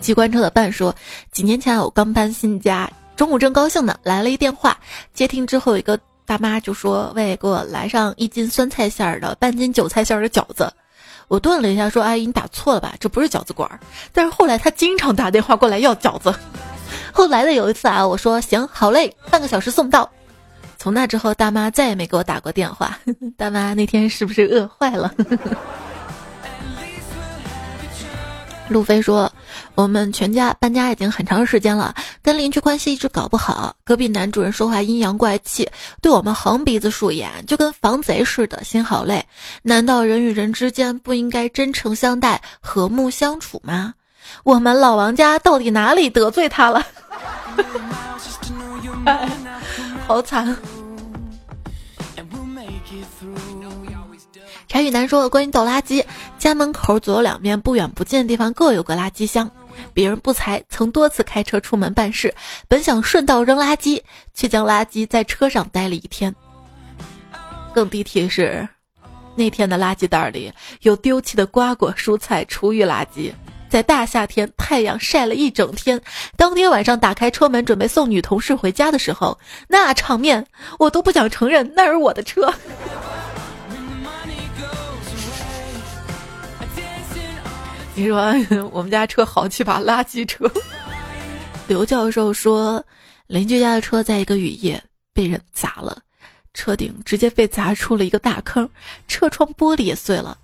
[0.00, 0.94] 机关车的伴说，
[1.30, 4.76] 几年前我刚搬新家，中午正高兴呢，来了一电话，
[5.12, 10.72] 接听之后，一个大妈就说：“喂，给我来上一斤酸菜馅儿的，半斤韭菜馅儿的饺子。”
[11.28, 12.94] 我顿了一下，说：“阿姨，你打错了吧？
[12.98, 13.70] 这不是饺子馆。”
[14.12, 16.34] 但是后来他经常打电话过来要饺子。
[17.12, 20.10] 后来的有一次啊，我说：“行，好嘞，半个小时送到。”
[20.80, 22.98] 从那之后，大妈再也没给我打过电话。
[23.36, 25.12] 大妈那天是不是饿坏了？
[28.66, 29.30] 路飞说
[29.76, 33.76] ：“我们全家搬家已经很长时间了，跟邻居关系一直搞不好。
[33.84, 35.68] 隔壁男主人说话阴阳怪气，
[36.00, 39.22] 对我们横鼻子竖眼，就跟防贼似的，心好累。
[39.62, 43.92] 难道人与人之间不应该真诚相待、和睦相处吗？
[44.44, 46.82] 我们老王家到底哪里得罪他了？
[50.10, 50.44] 好惨！”
[54.66, 56.04] 柴雨楠说：“关于倒垃圾，
[56.36, 59.48] 家门口左右两边不远不近的地方各有个垃圾箱。
[59.94, 62.34] 别人不才，曾多次开车出门办事，
[62.66, 64.02] 本想顺道扔垃圾，
[64.34, 66.34] 却将垃圾在车上待了一天。
[67.72, 68.68] 更低提是，
[69.36, 73.32] 那天的垃圾袋里有丢弃的瓜果、蔬菜、厨余垃圾。
[73.70, 76.00] 在大夏天，太阳晒了一整天，
[76.36, 80.44] 当天晚上打开车门准备送女同事回家的时候，那场面
[80.78, 82.52] 我都不想承认那是我的车。
[87.94, 88.34] ”你说
[88.72, 90.50] 我们家车好几把垃圾车。
[91.68, 92.84] 刘教授说，
[93.28, 95.96] 邻居家的车在一个雨夜被人砸了，
[96.54, 98.68] 车顶直接被砸出了一个大坑，
[99.06, 100.36] 车窗玻璃也碎了。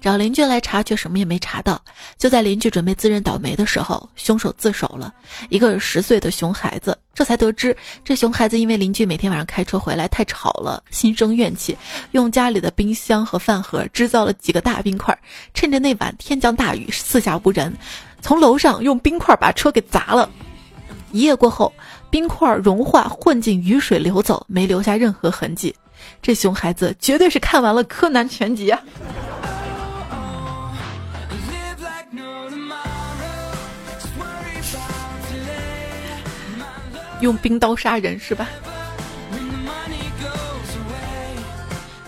[0.00, 1.80] 找邻居来查，却什么也没查到。
[2.18, 5.12] 就在邻居准备自认倒霉的时候，凶手自首了，
[5.48, 6.96] 一个十岁的熊孩子。
[7.12, 11.76] 这才得知，这熊孩子因为邻居每天晚上开车回来太吵了，心生怨气，
[12.12, 15.16] 用家里的冰箱和饭盒制造了几个大冰块，
[15.52, 17.76] 趁着那晚天降大雨，四下无人，
[18.22, 20.30] 从楼上用冰块把车给砸了。
[21.12, 21.70] 一夜过后，
[22.08, 25.74] 冰块融化混进雨水流走，没留下任何痕迹。
[26.22, 28.80] 这熊孩子绝对是看完了柯南全集啊！
[37.20, 38.48] 用冰刀杀人是吧？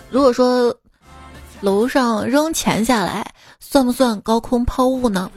[0.09, 0.75] 如果说
[1.61, 3.25] 楼上扔钱下来，
[3.59, 5.31] 算不算高空抛物呢？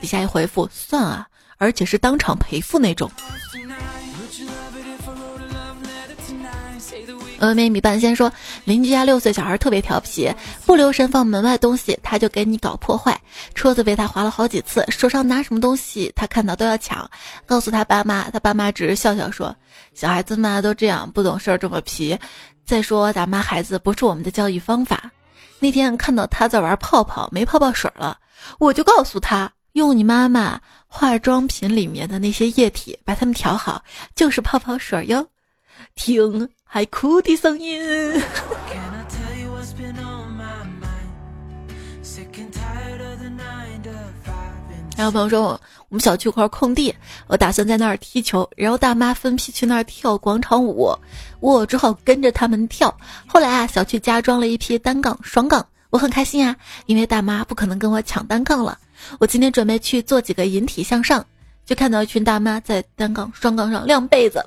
[0.00, 3.10] 底下一回复算啊，而且是当场赔付那种。
[7.40, 8.32] 峨眉米半仙说，
[8.64, 10.32] 邻居家六岁小孩特别调皮，
[10.64, 13.20] 不留神放门外东西，他就给你搞破坏。
[13.54, 17.10] 车子被他划了好几次，手上拿什么东西他看到都要抢。
[17.46, 19.54] 告诉他爸妈，他爸妈只是笑笑说
[19.94, 22.18] ：“小孩子嘛都这样，不懂事儿这么皮。”
[22.64, 25.10] 再说打骂孩子不是我们的教育方法。
[25.58, 28.18] 那天看到他在玩泡泡，没泡泡水了，
[28.58, 33.82] 我就告诉他，用你妈妈化妆品里面的那些液体把它们调好，
[34.14, 35.26] 就是泡泡水哟。
[35.94, 36.48] 听。
[36.64, 37.80] 还哭的声音。
[44.96, 46.94] 还有朋友说，我们小区有块空地，
[47.26, 50.96] 我打算在那儿踢球，然后大妈分批去那儿跳广场舞，
[51.38, 52.96] 我只好跟着他们跳。
[53.26, 56.56] 后来啊，小区加装了一批单杠、双杠，我很开心啊，
[56.86, 58.78] 因为大妈不可能跟我抢单杠了。
[59.20, 61.24] 我今天准备去做几个引体向上，
[61.64, 64.44] 就看到一群大妈在单杠、双杠上晾被子。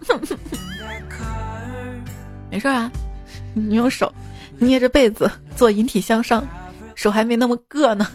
[2.49, 2.91] 没事啊，
[3.53, 4.11] 你用手
[4.57, 6.47] 捏着被子做引体向上，
[6.95, 8.07] 手还没那么硌呢。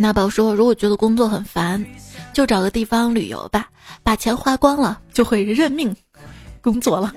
[0.00, 1.84] 那宝说：“如果觉得工作很烦，
[2.32, 3.68] 就找个地方旅游吧，
[4.04, 5.94] 把钱花光了就会认命
[6.60, 7.12] 工作了。”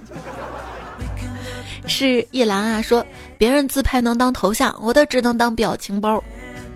[1.86, 3.06] 是叶兰啊，说
[3.38, 6.24] 别人自拍能当头像，我的只能当表情包，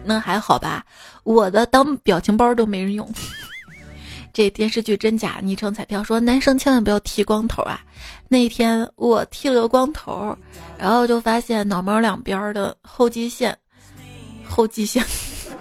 [0.04, 0.86] 那还好吧。
[1.26, 3.08] 我的当表情包都没人用，
[4.32, 5.40] 这电视剧真假？
[5.42, 7.82] 昵称彩票说男生千万不要剃光头啊！
[8.30, 10.38] 那天我剃了个光头，
[10.78, 13.58] 然后就发现脑门两边的后际线，
[14.48, 15.04] 后际线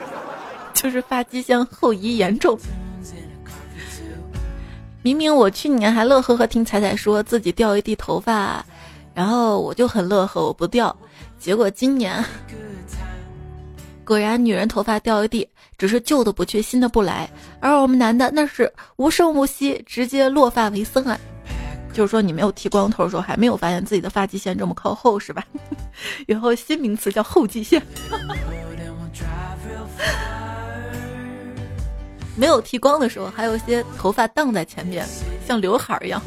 [0.75, 2.59] 就是发际线后移严重。
[5.03, 8.65] 明明我去年还乐呵呵听彩彩说自己掉一地头发，
[9.15, 10.95] 然后我就很乐呵，我不掉，
[11.39, 12.23] 结果今年。
[14.07, 17.29] 果然，女人头发掉一地，只是旧的不去，新的不来；
[17.61, 21.19] 而我们男的那是无声无息，直接落发为僧啊！
[21.93, 25.45] 就是说，你没有剃光头的时候，还没有发现自己的发际线这么靠后，是吧？
[26.27, 27.81] 以后新名词叫后际线。
[32.37, 35.07] 没有剃光的时候，还有一些头发荡在前面，
[35.47, 36.21] 像刘海一样。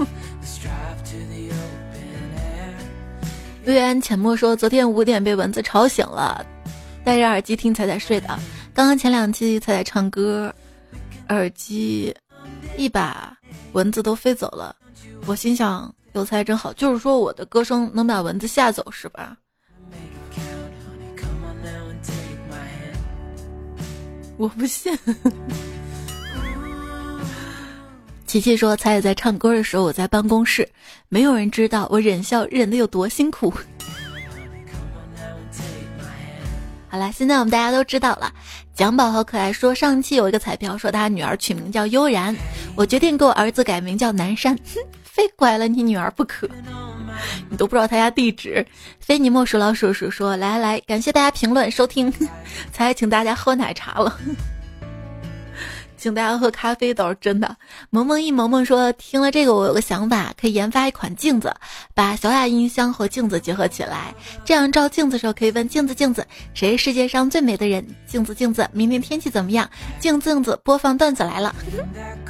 [3.66, 6.46] 略安浅墨说：“昨天五点被蚊子吵醒了，
[7.04, 8.40] 戴着耳机听彩彩睡的。
[8.78, 10.54] 刚刚前两期彩彩唱歌，
[11.30, 12.16] 耳机
[12.78, 13.36] 一把
[13.72, 14.76] 蚊子都飞走了。
[15.26, 19.36] 我心想有才真好，就是说我的歌声能把蚊子吓走是吧？
[24.38, 24.96] 我不信。
[28.28, 30.70] ”琪琪说：“彩彩在唱歌的时候，我在办公室，
[31.10, 33.52] 没有人知道我忍笑忍的有多辛苦。
[36.88, 38.32] ”好了，现在我们大家都知道了。
[38.78, 42.36] 蒋宝和可爱说，上期有一个彩票说他女儿取名叫悠然，
[42.76, 44.56] 我决定给我儿子改名叫南山，
[45.02, 46.48] 非拐了你女儿不可。
[47.50, 48.64] 你都不知道他家地址。
[49.00, 52.14] 非你莫属老鼠鼠说：“来来来，感谢大家评论收听，
[52.72, 54.16] 才请大家喝奶茶了。”
[55.98, 57.58] 请大家喝咖啡倒是真的。
[57.90, 61.54] 萌萌一萌萌说：“听了这个，我有个想法，可以研发一款镜子，
[61.94, 64.14] 把小雅音箱和镜子结合起来，
[64.46, 67.86] 这样照镜子的时候可以问镜子镜子，谁是世界上最美的人？
[68.06, 69.70] 镜子镜子，明天天气怎么样？
[70.00, 71.56] 镜镜子，播放段子来了。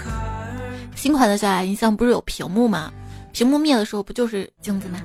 [0.95, 2.91] 新款的小雅音箱不是有屏幕吗？
[3.34, 4.99] 屏幕灭的时候不就是镜子吗？”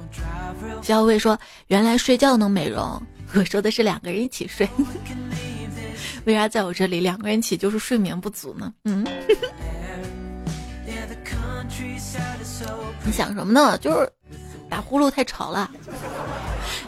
[0.80, 3.02] 小伟说：“原来睡觉能美容，
[3.34, 4.68] 我说的是两个人一起睡。”
[6.24, 8.72] 为啥在我这里两个人起就是睡眠不足呢？
[8.84, 9.04] 嗯，
[13.04, 13.76] 你想什么呢？
[13.78, 14.08] 就是
[14.70, 15.70] 打呼噜太吵了。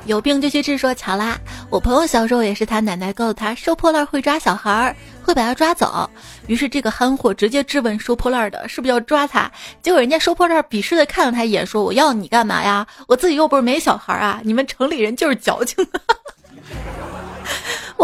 [0.07, 0.77] 有病就去治。
[0.79, 1.39] 说巧啦，
[1.71, 6.09] 我朋友小时候也是他奶奶告诉他收破烂会抓小孩儿，会把他抓走。
[6.47, 9.51] 于是这个憨货直接质问收破烂的是不是要抓他？
[9.83, 12.87] 结果人家收破烂鄙视的看了他一眼，说我要你干嘛呀？
[13.09, 14.41] 我自己又不是没小孩啊！
[14.45, 15.85] 你们城里人就是矫情。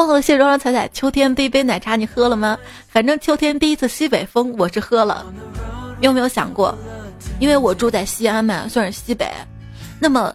[0.07, 0.88] 忘了卸妆了，彩彩。
[0.88, 2.59] 秋天第一杯奶茶你喝了吗？
[2.88, 5.26] 反正秋天第一次西北风我是喝了。
[6.01, 6.74] 你有没有想过，
[7.38, 9.30] 因为我住在西安嘛，算是西北。
[9.98, 10.34] 那么，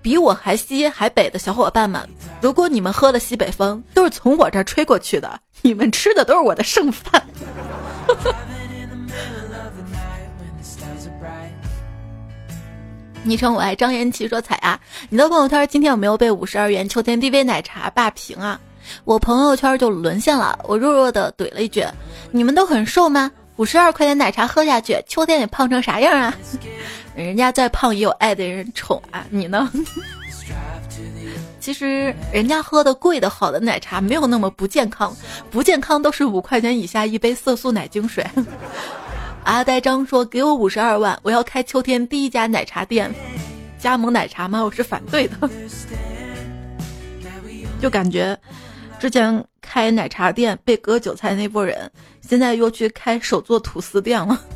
[0.00, 2.08] 比我还西还北的小伙伴们，
[2.40, 7.22] 如果你们喝的西北风都是从我这儿吹过去的，你们吃的都是我的剩饭。
[13.24, 14.80] 昵称我爱张延琪说彩啊，
[15.10, 18.58] 你的朋友圈今天有没有被五十二元秋天第一杯奶茶霸屏啊？
[19.04, 21.84] 我朋友圈就沦陷了，我弱弱的怼了一句
[22.32, 23.30] ：“你们都很瘦吗？
[23.56, 26.36] 五十二块钱奶茶喝下去，秋天得胖成啥样啊？
[27.16, 29.70] 人家再胖也有爱的人宠啊，你呢？
[31.58, 35.16] 其实人家喝的贵的好的奶茶没有那么不健康，
[35.50, 38.24] 不健康都是五块钱以下一杯色素奶精水。
[39.42, 43.12] 阿呆张说：“给我五十二万，我要开秋天第一家奶茶店，
[43.78, 44.62] 加盟奶茶吗？
[44.62, 45.50] 我是反对的，
[47.80, 48.38] 就感觉。”
[48.98, 51.90] 之前开奶茶店被割韭菜那波人，
[52.20, 54.40] 现在又去开手做吐司店了。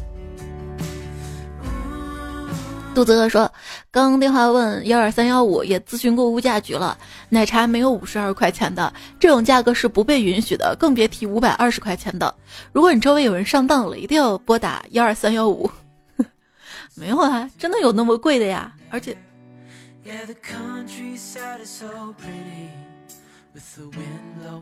[2.94, 3.52] 杜子哥说，
[3.90, 12.34] 刚电话问幺二三幺五，也咨询过物价局了，奶茶没有五十二块钱的，这种价格是不被允许的，更别提五百二十块钱的。
[12.72, 15.70] 如果你周围有人上当了，一定要拨打幺二三幺五。
[16.96, 18.72] 没有啊，真的有那么贵的呀？
[18.90, 19.16] 而且。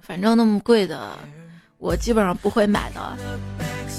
[0.03, 1.19] 反正那么贵的，
[1.79, 3.17] 我基本上不会买的。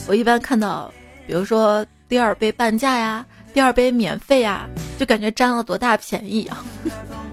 [0.08, 0.92] 我一般看到，
[1.28, 4.68] 比如说第二杯半价呀，第二杯免费呀，
[4.98, 6.66] 就感觉占了多大便宜啊！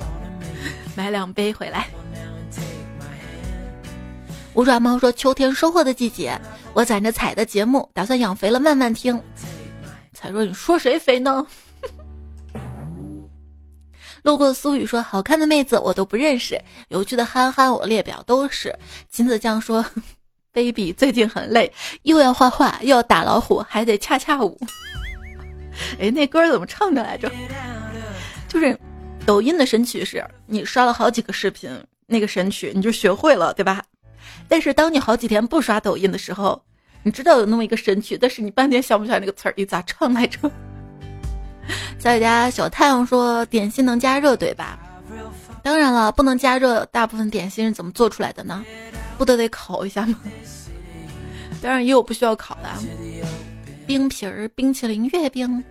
[0.94, 1.86] 买两杯回来。
[4.54, 6.40] 五爪猫说：“秋天收获的季节，
[6.72, 9.20] 我攒着彩的节目，打算养肥了慢慢听。”
[10.14, 11.46] 彩说：“你说谁肥呢？”
[14.27, 18.77] 路过苏雨说：“好看的妹子我都不认识，有趣的憨憨我列表都是。”
[19.09, 19.87] 秦子江说：
[20.53, 21.72] “baby 最近很累，
[22.03, 24.59] 又要画画，又要打老虎，还得恰恰舞。
[26.01, 27.31] ”哎，那歌怎么唱的来着？
[28.49, 28.77] 就是
[29.24, 31.70] 抖音的神曲是，你刷了好几个视频，
[32.09, 33.81] 那个神曲你就学会了，对吧？
[34.49, 36.61] 但是当你好几天不刷抖音的时候，
[37.05, 40.51] 你知道有那么一个神曲，但是你半天想不起来那个词儿，你咋唱来着？
[41.99, 44.79] 在家小太阳说：“点心能加热对吧？
[45.62, 46.85] 当然了，不能加热。
[46.87, 48.64] 大部分点心是怎么做出来的呢？
[49.19, 50.19] 不都得烤一下吗？
[51.61, 52.69] 当然也有不需要烤的，
[53.87, 55.64] 冰皮儿、冰淇淋、月饼。”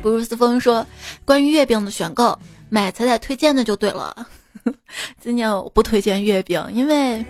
[0.00, 0.86] 布鲁斯风说
[1.24, 2.38] ：“关于月饼的选购，
[2.68, 4.28] 买彩彩推荐的就对了。
[5.20, 7.24] 今年我不推荐月饼，因为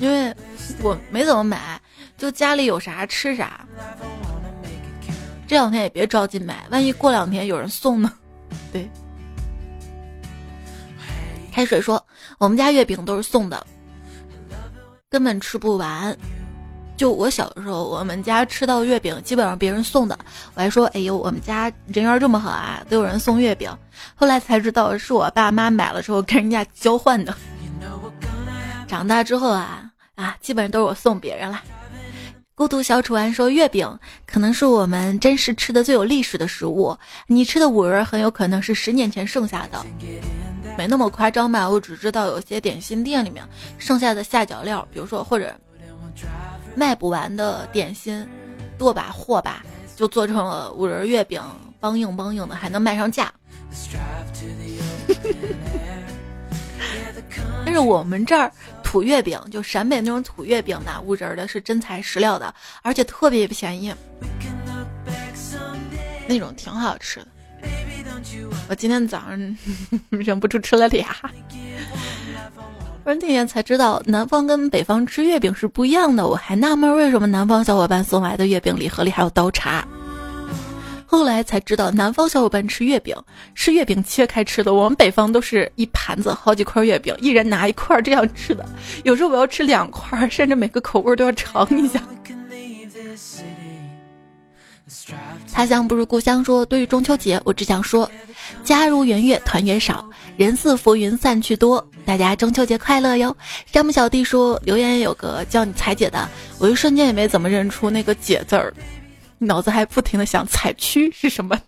[0.00, 0.34] 因为
[0.82, 1.80] 我没怎么买，
[2.18, 3.64] 就家里有啥吃啥。”
[5.46, 8.12] 这两天也别着急买，万一过两天有人送呢？
[8.72, 8.88] 对。
[11.52, 12.04] 开水说
[12.38, 13.66] ：“我们家月饼都是送的，
[15.08, 16.16] 根本吃不完。
[16.96, 20.18] 就我小的时候，我们家吃到月饼基本上别人送的，
[20.54, 23.70] 我还说：“哎呦，我们家人缘这么好啊，都有人送月饼。”
[24.14, 27.34] 后来才知道是我爸妈买了之后跟人家交换的。
[28.86, 31.62] 长大之后啊啊，基本上都是我送别人了。
[32.56, 33.86] 孤独小楚安说：“月饼
[34.26, 36.96] 可能是我们真实吃的最有历史的食物，
[37.26, 39.84] 你吃的五仁很有可能是十年前剩下的，
[40.78, 41.68] 没那么夸张吧？
[41.68, 43.44] 我只知道有些点心店里面
[43.76, 45.54] 剩下的下脚料，比如说或者。”
[46.74, 48.26] 卖不完的点心，
[48.78, 49.62] 剁把货吧，
[49.94, 51.42] 就做成了五仁月饼，
[51.78, 53.30] 梆硬梆硬的，还能卖上价。
[57.66, 58.50] 但是我们这儿
[58.96, 63.94] 土月饼，就陕北那种土月饼的，五仁的是真材实料的，而且特别便宜，
[66.26, 67.26] 那种挺好吃的。
[68.70, 69.58] 我今天早上
[70.08, 71.08] 忍不住吃了俩。
[73.04, 76.26] 突然那天才知道，南方跟北方吃月饼是不一样的。
[76.26, 79.86] 我还纳闷为什么南方小伙伴送来的月饼礼盒里还有刀叉。
[81.16, 83.16] 后来才知道，南方小伙伴吃月饼
[83.54, 88.62] 是月饼切开吃的，我们北方都是一盘子好几块月饼，一人拿一块这样吃的。
[89.02, 92.02] 有时候我要吃两块，甚至每个口味都要尝一下。
[95.50, 98.10] 他乡不如故乡，说对于中秋节，我只想说，
[98.62, 100.06] 家如圆月团圆少，
[100.36, 101.82] 人似浮云散去多。
[102.04, 103.34] 大家中秋节快乐哟！
[103.72, 108.72] 山姆小弟说留言有个叫你彩姐的，我一瞬间也没怎么认出那个姐字儿，
[109.38, 111.58] 脑子还不停的想彩区是什么？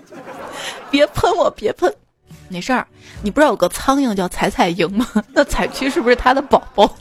[0.90, 1.92] 别喷我，别喷！
[2.48, 2.86] 没事儿，
[3.22, 5.06] 你不知道有个苍蝇叫彩彩蝇吗？
[5.32, 6.96] 那彩区是不是它的宝宝？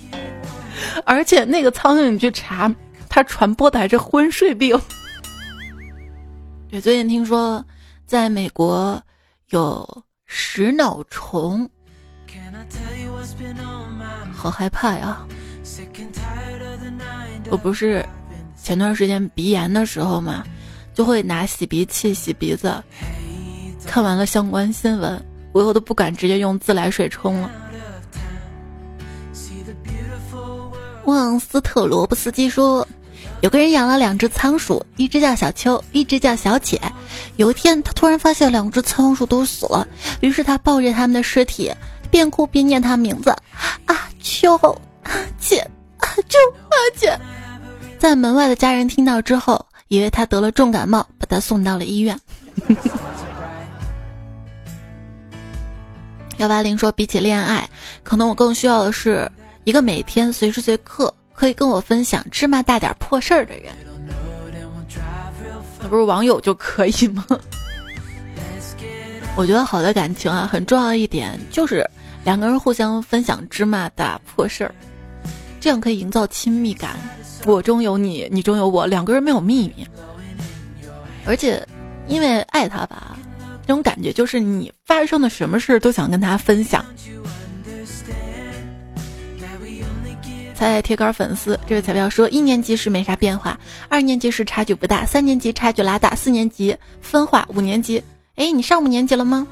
[1.05, 2.73] 而且那个苍蝇你去查，
[3.07, 4.79] 它传播的还是昏睡病。
[6.69, 7.63] 对，最近听说
[8.05, 9.01] 在美国
[9.49, 11.69] 有食脑虫。
[14.33, 15.25] 好害怕呀！
[17.49, 18.05] 我不是
[18.65, 20.43] 前段时间鼻炎的时候嘛，
[20.95, 22.83] 就会拿洗鼻器洗鼻子。
[23.85, 27.51] 看完了相关新闻，我以后都不敢直接用自来水冲了。
[31.05, 32.87] 旺斯特罗布斯基说，
[33.41, 36.81] 有个人养了两只仓鼠，一只叫小秋，一只叫小姐。
[37.35, 39.87] 有一天，他突然发现两只仓鼠都死了，
[40.21, 41.71] 于是他抱着他们的尸体。
[42.09, 43.29] 边哭边念他名字，
[43.85, 44.57] 啊秋，
[45.37, 45.59] 姐，
[45.97, 47.15] 啊秋，啊姐，
[48.05, 52.15] 在门外的家人听到之后，以为他得了重感冒，把他送到了医院。
[56.37, 57.67] 幺八零说，比起恋爱，
[58.03, 59.27] 可能我更需要的是
[59.63, 63.73] 一个每天随时随刻可以跟我分享芝麻大点破事儿的人。
[65.81, 67.25] 那不是网友就可以吗？
[69.35, 71.83] 我觉得好的感情啊，很重要的一点就是。
[72.23, 74.75] 两个人互相分享芝麻大破事儿，
[75.59, 76.97] 这样可以营造亲密感。
[77.45, 79.87] 我中有你，你中有我，两个人没有秘密。
[81.25, 81.65] 而且，
[82.07, 83.17] 因为爱他吧，
[83.65, 86.83] 这种感觉就是你发生的什么事都想跟他分享。
[90.55, 98.01] 彩铁杆粉丝，这位彩票说：一年级时没啥变化，二年级时差距不大，三年级差距拉大，四年级分化，五年级，
[98.35, 99.45] 哎，你上五年级了吗？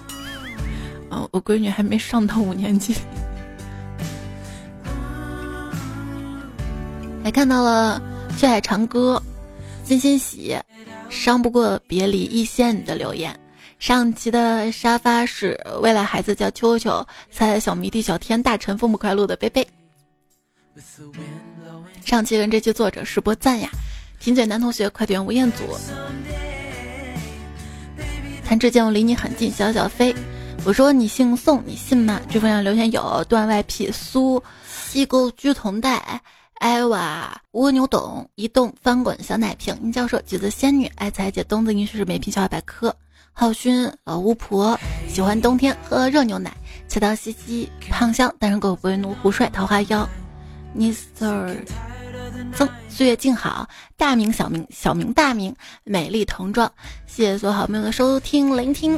[1.31, 2.95] 我闺女还没上到五年级，
[7.23, 8.01] 还看到了
[8.37, 9.21] 血海长歌，
[9.85, 10.57] 金欣喜，
[11.09, 13.39] 伤不过别离一线的留言。
[13.79, 19.65] 上期的沙发是未来孩子叫秋秋，猜猜小迷弟小天大臣父母快乐的贝贝。
[22.03, 23.69] 上期跟这期作者是波赞呀，
[24.19, 25.63] 贫嘴男同学快点吴彦祖，
[28.45, 30.13] 弹指间我离你很近，小小飞。
[30.65, 32.21] 我说你姓宋，你信吗？
[32.29, 36.21] 这封上留言有段外皮苏西沟居同代
[36.63, 42.95] 艾娃蜗牛懂移动翻滚小奶瓶殷教授橘子仙女爱彩姐东子英是美皮小百科。
[43.33, 46.55] 浩勋老巫婆喜欢冬天喝热牛奶
[46.87, 50.07] 切刀西西胖香单身狗不为奴胡帅桃花妖。
[50.73, 51.53] Mister
[52.55, 55.53] 曾岁月静好大名小名小名大名
[55.83, 56.71] 美丽童装。
[57.05, 58.97] 谢谢所有好朋友的收听聆听。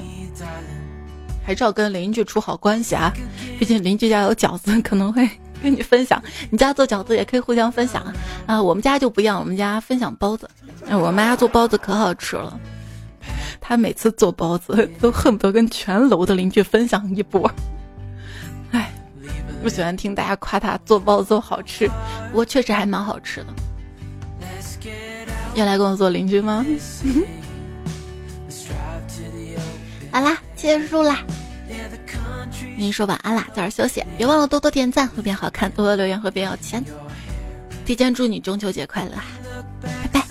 [1.43, 3.11] 还是要跟邻居处好关系啊，
[3.57, 5.28] 毕竟邻居家有饺子，可能会
[5.66, 6.22] 跟你分享。
[6.51, 8.13] 你家做饺子也可以互相分享啊。
[8.45, 10.47] 啊，我们家就不一样，我们家分享包子。
[10.88, 12.59] 哎，我妈做包子可好吃了，
[13.59, 17.51] 她每次做包子都恨不得跟全楼的邻居分享一波。
[18.72, 18.93] 哎，
[19.63, 21.88] 不喜欢听大家夸她做包子做好吃，
[22.30, 23.47] 不过确实还蛮好吃的。
[25.55, 26.63] 要来跟我做邻居吗？
[30.11, 31.24] 好啦，结束啦。
[32.05, 36.83] 跟你说晚安啦，早点休息，别忘了多多点赞会变好看，多多留言会变有钱。
[37.85, 39.11] 提前祝你中秋节快乐，
[39.81, 40.24] 拜拜。